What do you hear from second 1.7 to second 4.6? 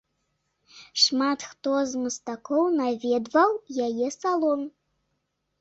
з мастакоў наведваў яе салон.